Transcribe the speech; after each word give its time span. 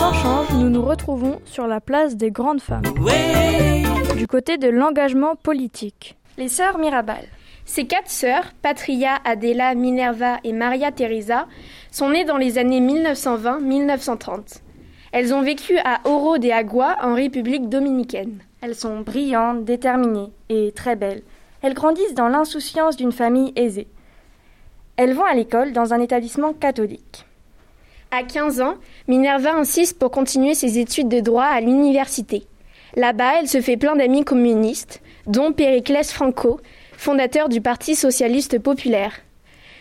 temps 0.00 0.12
change, 0.12 0.50
nous 0.54 0.68
nous 0.68 0.82
retrouvons 0.82 1.40
sur 1.44 1.68
la 1.68 1.80
place 1.80 2.16
des 2.16 2.32
grandes 2.32 2.60
femmes. 2.60 2.82
Du 4.16 4.26
côté 4.26 4.58
de 4.58 4.66
l'engagement 4.68 5.36
politique. 5.36 6.16
Les 6.36 6.48
sœurs 6.48 6.78
Mirabal. 6.78 7.24
Ces 7.64 7.86
quatre 7.86 8.10
sœurs, 8.10 8.52
Patria, 8.60 9.18
Adela, 9.24 9.76
Minerva 9.76 10.38
et 10.42 10.52
Maria 10.52 10.90
Teresa, 10.90 11.46
sont 11.92 12.10
nées 12.10 12.24
dans 12.24 12.38
les 12.38 12.58
années 12.58 12.80
1920-1930. 12.80 14.62
Elles 15.12 15.32
ont 15.32 15.42
vécu 15.42 15.78
à 15.78 16.00
Oro 16.06 16.38
de 16.38 16.50
Agua 16.50 16.96
en 17.02 17.14
République 17.14 17.68
dominicaine. 17.68 18.40
Elles 18.62 18.74
sont 18.74 19.02
brillantes, 19.02 19.64
déterminées 19.64 20.32
et 20.48 20.72
très 20.74 20.96
belles. 20.96 21.22
Elles 21.62 21.74
grandissent 21.74 22.14
dans 22.14 22.28
l'insouciance 22.28 22.96
d'une 22.96 23.12
famille 23.12 23.52
aisée. 23.54 23.86
Elles 24.96 25.14
vont 25.14 25.24
à 25.24 25.34
l'école 25.34 25.72
dans 25.72 25.94
un 25.94 26.00
établissement 26.00 26.52
catholique. 26.52 27.24
À 28.10 28.22
15 28.22 28.60
ans, 28.60 28.74
Minerva 29.08 29.54
insiste 29.54 29.98
pour 29.98 30.10
continuer 30.10 30.54
ses 30.54 30.78
études 30.78 31.08
de 31.08 31.20
droit 31.20 31.44
à 31.44 31.60
l'université. 31.60 32.46
Là-bas, 32.94 33.40
elle 33.40 33.48
se 33.48 33.62
fait 33.62 33.78
plein 33.78 33.96
d'amis 33.96 34.22
communistes, 34.22 35.00
dont 35.26 35.52
Périclès 35.52 36.12
Franco, 36.12 36.60
fondateur 36.92 37.48
du 37.48 37.62
Parti 37.62 37.94
socialiste 37.94 38.58
populaire. 38.58 39.14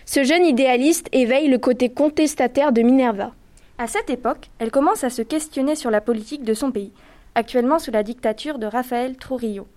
Ce 0.05 0.23
jeune 0.23 0.45
idéaliste 0.45 1.09
éveille 1.11 1.49
le 1.49 1.57
côté 1.57 1.89
contestataire 1.89 2.71
de 2.71 2.81
Minerva. 2.81 3.33
À 3.77 3.87
cette 3.87 4.09
époque, 4.09 4.49
elle 4.59 4.71
commence 4.71 5.03
à 5.03 5.09
se 5.09 5.21
questionner 5.21 5.75
sur 5.75 5.91
la 5.91 5.99
politique 5.99 6.43
de 6.43 6.53
son 6.53 6.71
pays, 6.71 6.93
actuellement 7.35 7.79
sous 7.79 7.91
la 7.91 8.03
dictature 8.03 8.59
de 8.59 8.65
Rafael 8.65 9.17
Trujillo, 9.17 9.67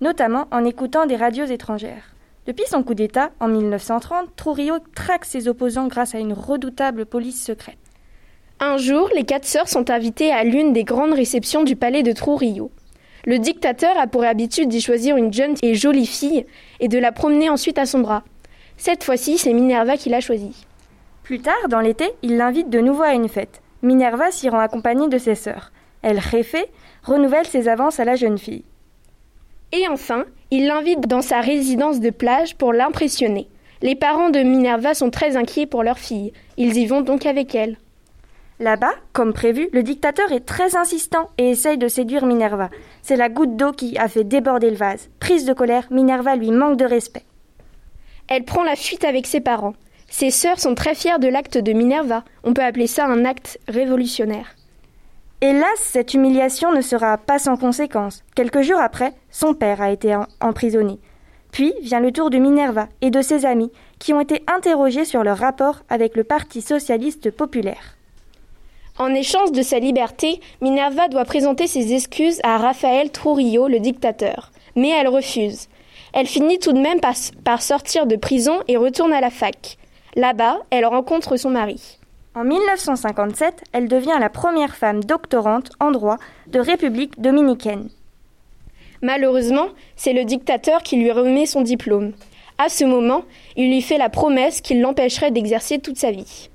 notamment 0.00 0.48
en 0.50 0.64
écoutant 0.64 1.04
des 1.04 1.16
radios 1.16 1.44
étrangères. 1.44 2.14
Depuis 2.44 2.66
son 2.66 2.82
coup 2.82 2.94
d'État, 2.94 3.30
en 3.38 3.46
1930, 3.46 4.34
Trujillo 4.34 4.76
traque 4.96 5.24
ses 5.24 5.46
opposants 5.46 5.86
grâce 5.86 6.16
à 6.16 6.18
une 6.18 6.32
redoutable 6.32 7.06
police 7.06 7.44
secrète. 7.44 7.78
Un 8.58 8.78
jour, 8.78 9.08
les 9.14 9.22
quatre 9.22 9.44
sœurs 9.44 9.68
sont 9.68 9.90
invitées 9.90 10.32
à 10.32 10.42
l'une 10.42 10.72
des 10.72 10.82
grandes 10.82 11.14
réceptions 11.14 11.62
du 11.62 11.76
palais 11.76 12.02
de 12.02 12.12
Trujillo. 12.12 12.72
Le 13.26 13.38
dictateur 13.38 13.96
a 13.96 14.08
pour 14.08 14.24
habitude 14.24 14.68
d'y 14.68 14.80
choisir 14.80 15.16
une 15.16 15.32
jeune 15.32 15.54
et 15.62 15.76
jolie 15.76 16.06
fille 16.06 16.44
et 16.80 16.88
de 16.88 16.98
la 16.98 17.12
promener 17.12 17.48
ensuite 17.48 17.78
à 17.78 17.86
son 17.86 18.00
bras. 18.00 18.24
Cette 18.76 19.04
fois-ci, 19.04 19.38
c'est 19.38 19.52
Minerva 19.52 19.96
qui 19.96 20.08
l'a 20.08 20.20
choisie. 20.20 20.66
Plus 21.22 21.38
tard, 21.38 21.68
dans 21.68 21.80
l'été, 21.80 22.10
il 22.22 22.36
l'invite 22.36 22.70
de 22.70 22.80
nouveau 22.80 23.04
à 23.04 23.14
une 23.14 23.28
fête. 23.28 23.62
Minerva 23.82 24.32
s'y 24.32 24.48
rend 24.48 24.58
accompagnée 24.58 25.08
de 25.08 25.18
ses 25.18 25.36
sœurs. 25.36 25.70
Elle 26.02 26.18
réfait, 26.18 26.68
renouvelle 27.04 27.46
ses 27.46 27.68
avances 27.68 28.00
à 28.00 28.04
la 28.04 28.16
jeune 28.16 28.38
fille. 28.38 28.64
Et 29.72 29.88
enfin, 29.88 30.26
il 30.50 30.66
l'invite 30.66 31.08
dans 31.08 31.22
sa 31.22 31.40
résidence 31.40 31.98
de 31.98 32.10
plage 32.10 32.56
pour 32.56 32.74
l'impressionner. 32.74 33.48
Les 33.80 33.94
parents 33.94 34.28
de 34.28 34.40
Minerva 34.40 34.94
sont 34.94 35.10
très 35.10 35.36
inquiets 35.36 35.66
pour 35.66 35.82
leur 35.82 35.98
fille. 35.98 36.32
Ils 36.58 36.76
y 36.76 36.86
vont 36.86 37.00
donc 37.00 37.24
avec 37.24 37.54
elle. 37.54 37.78
Là-bas, 38.60 38.92
comme 39.12 39.32
prévu, 39.32 39.70
le 39.72 39.82
dictateur 39.82 40.30
est 40.30 40.46
très 40.46 40.76
insistant 40.76 41.30
et 41.38 41.50
essaye 41.50 41.78
de 41.78 41.88
séduire 41.88 42.26
Minerva. 42.26 42.70
C'est 43.02 43.16
la 43.16 43.28
goutte 43.28 43.56
d'eau 43.56 43.72
qui 43.72 43.98
a 43.98 44.08
fait 44.08 44.24
déborder 44.24 44.70
le 44.70 44.76
vase. 44.76 45.08
Prise 45.18 45.46
de 45.46 45.52
colère, 45.52 45.88
Minerva 45.90 46.36
lui 46.36 46.50
manque 46.50 46.76
de 46.76 46.84
respect. 46.84 47.24
Elle 48.28 48.44
prend 48.44 48.62
la 48.62 48.76
fuite 48.76 49.04
avec 49.04 49.26
ses 49.26 49.40
parents. 49.40 49.74
Ses 50.08 50.30
sœurs 50.30 50.60
sont 50.60 50.74
très 50.74 50.94
fières 50.94 51.18
de 51.18 51.28
l'acte 51.28 51.56
de 51.58 51.72
Minerva. 51.72 52.24
On 52.44 52.52
peut 52.52 52.62
appeler 52.62 52.86
ça 52.86 53.06
un 53.06 53.24
acte 53.24 53.58
révolutionnaire. 53.66 54.54
Hélas, 55.44 55.66
cette 55.76 56.14
humiliation 56.14 56.70
ne 56.70 56.80
sera 56.80 57.18
pas 57.18 57.40
sans 57.40 57.56
conséquence. 57.56 58.22
Quelques 58.36 58.62
jours 58.62 58.78
après, 58.78 59.12
son 59.28 59.54
père 59.54 59.82
a 59.82 59.90
été 59.90 60.16
emprisonné. 60.40 61.00
Puis 61.50 61.74
vient 61.82 61.98
le 61.98 62.12
tour 62.12 62.30
de 62.30 62.38
Minerva 62.38 62.86
et 63.00 63.10
de 63.10 63.20
ses 63.22 63.44
amis, 63.44 63.72
qui 63.98 64.12
ont 64.12 64.20
été 64.20 64.44
interrogés 64.46 65.04
sur 65.04 65.24
leur 65.24 65.38
rapport 65.38 65.80
avec 65.88 66.14
le 66.14 66.22
Parti 66.22 66.62
socialiste 66.62 67.32
populaire. 67.32 67.96
En 69.00 69.12
échange 69.12 69.50
de 69.50 69.62
sa 69.62 69.80
liberté, 69.80 70.40
Minerva 70.60 71.08
doit 71.08 71.24
présenter 71.24 71.66
ses 71.66 71.92
excuses 71.92 72.38
à 72.44 72.56
Raphaël 72.56 73.10
Trujillo, 73.10 73.66
le 73.66 73.80
dictateur. 73.80 74.52
Mais 74.76 74.90
elle 74.90 75.08
refuse. 75.08 75.66
Elle 76.12 76.28
finit 76.28 76.60
tout 76.60 76.72
de 76.72 76.80
même 76.80 77.00
par, 77.00 77.14
par 77.42 77.62
sortir 77.62 78.06
de 78.06 78.14
prison 78.14 78.60
et 78.68 78.76
retourne 78.76 79.12
à 79.12 79.20
la 79.20 79.30
fac. 79.30 79.76
Là-bas, 80.14 80.60
elle 80.70 80.86
rencontre 80.86 81.36
son 81.36 81.50
mari. 81.50 81.98
En 82.34 82.44
1957, 82.44 83.62
elle 83.72 83.88
devient 83.88 84.16
la 84.18 84.30
première 84.30 84.74
femme 84.74 85.04
doctorante 85.04 85.70
en 85.80 85.90
droit 85.90 86.16
de 86.46 86.60
République 86.60 87.20
dominicaine. 87.20 87.90
Malheureusement, 89.02 89.68
c'est 89.96 90.14
le 90.14 90.24
dictateur 90.24 90.82
qui 90.82 90.96
lui 90.96 91.10
remet 91.10 91.44
son 91.44 91.60
diplôme. 91.60 92.12
À 92.56 92.70
ce 92.70 92.84
moment, 92.84 93.24
il 93.56 93.68
lui 93.68 93.82
fait 93.82 93.98
la 93.98 94.08
promesse 94.08 94.62
qu'il 94.62 94.80
l'empêcherait 94.80 95.30
d'exercer 95.30 95.78
toute 95.78 95.98
sa 95.98 96.10
vie. 96.10 96.48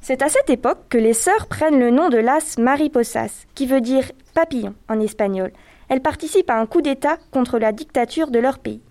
C'est 0.00 0.22
à 0.22 0.28
cette 0.28 0.50
époque 0.50 0.80
que 0.88 0.98
les 0.98 1.14
sœurs 1.14 1.46
prennent 1.48 1.80
le 1.80 1.90
nom 1.90 2.10
de 2.10 2.18
las 2.18 2.56
mariposas, 2.58 3.46
qui 3.56 3.66
veut 3.66 3.80
dire 3.80 4.12
papillon 4.34 4.74
en 4.88 5.00
espagnol. 5.00 5.52
Elles 5.88 6.02
participent 6.02 6.50
à 6.50 6.60
un 6.60 6.66
coup 6.66 6.82
d'État 6.82 7.16
contre 7.32 7.58
la 7.58 7.72
dictature 7.72 8.30
de 8.30 8.38
leur 8.38 8.60
pays. 8.60 8.82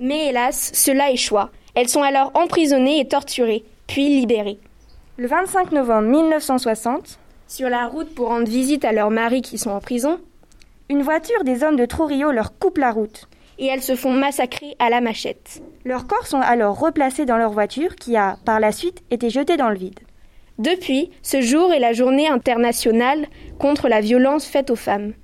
Mais 0.00 0.28
hélas, 0.28 0.72
cela 0.74 1.12
échoua. 1.12 1.50
Elles 1.74 1.88
sont 1.88 2.02
alors 2.02 2.32
emprisonnées 2.34 2.98
et 2.98 3.06
torturées, 3.06 3.64
puis 3.86 4.08
libérées. 4.08 4.58
Le 5.20 5.26
25 5.26 5.72
novembre 5.72 6.06
1960, 6.06 7.18
sur 7.48 7.68
la 7.68 7.88
route 7.88 8.14
pour 8.14 8.28
rendre 8.28 8.46
visite 8.46 8.84
à 8.84 8.92
leurs 8.92 9.10
maris 9.10 9.42
qui 9.42 9.58
sont 9.58 9.72
en 9.72 9.80
prison, 9.80 10.20
une 10.88 11.02
voiture 11.02 11.42
des 11.42 11.64
hommes 11.64 11.74
de 11.74 11.86
Trujillo 11.86 12.30
leur 12.30 12.56
coupe 12.56 12.78
la 12.78 12.92
route. 12.92 13.28
Et 13.58 13.66
elles 13.66 13.82
se 13.82 13.96
font 13.96 14.12
massacrer 14.12 14.76
à 14.78 14.90
la 14.90 15.00
machette. 15.00 15.60
Leurs 15.84 16.06
corps 16.06 16.28
sont 16.28 16.40
alors 16.40 16.78
replacés 16.78 17.24
dans 17.24 17.36
leur 17.36 17.50
voiture 17.50 17.96
qui 17.96 18.16
a, 18.16 18.36
par 18.44 18.60
la 18.60 18.70
suite, 18.70 19.02
été 19.10 19.28
jetée 19.28 19.56
dans 19.56 19.70
le 19.70 19.76
vide. 19.76 19.98
Depuis, 20.60 21.10
ce 21.22 21.40
jour 21.40 21.72
est 21.72 21.80
la 21.80 21.94
journée 21.94 22.28
internationale 22.28 23.26
contre 23.58 23.88
la 23.88 24.00
violence 24.00 24.46
faite 24.46 24.70
aux 24.70 24.76
femmes. 24.76 25.14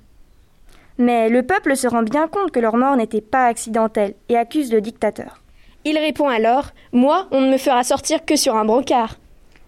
Mais 0.97 1.29
le 1.29 1.43
peuple 1.43 1.77
se 1.77 1.87
rend 1.87 2.03
bien 2.03 2.27
compte 2.27 2.51
que 2.51 2.59
leur 2.59 2.75
mort 2.75 2.97
n'était 2.97 3.21
pas 3.21 3.45
accidentelle 3.45 4.15
et 4.27 4.35
accuse 4.35 4.73
le 4.73 4.81
dictateur. 4.81 5.41
Il 5.85 5.97
répond 5.97 6.27
alors 6.27 6.71
Moi, 6.91 7.29
on 7.31 7.39
ne 7.39 7.53
me 7.53 7.57
fera 7.57 7.85
sortir 7.85 8.25
que 8.25 8.35
sur 8.35 8.57
un 8.57 8.65
brancard. 8.65 9.15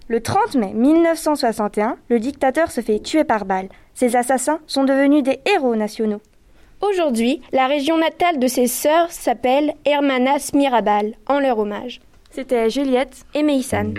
Le 0.09 0.21
30 0.21 0.55
mai 0.55 0.73
1961, 0.73 1.97
le 2.07 2.19
dictateur 2.19 2.71
se 2.71 2.79
fait 2.79 2.99
tuer 2.99 3.25
par 3.25 3.43
balle. 3.43 3.67
Ses 3.93 4.15
assassins 4.15 4.59
sont 4.65 4.85
devenus 4.85 5.21
des 5.21 5.41
héros 5.53 5.75
nationaux. 5.75 6.21
Aujourd'hui, 6.81 7.41
la 7.51 7.67
région 7.67 7.97
natale 7.97 8.39
de 8.39 8.47
ses 8.47 8.67
sœurs 8.67 9.11
s'appelle 9.11 9.73
Hermanas 9.83 10.51
Mirabal, 10.53 11.15
en 11.27 11.39
leur 11.39 11.59
hommage. 11.59 11.99
C'était 12.31 12.69
Juliette 12.69 13.25
et 13.33 13.43
Meissan. 13.43 13.93